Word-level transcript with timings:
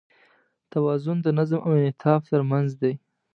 توازن 0.71 1.17
د 1.23 1.27
نظم 1.37 1.59
او 1.67 1.71
انعطاف 1.79 2.21
تر 2.31 2.41
منځ 2.51 2.69
دی. 2.81 2.93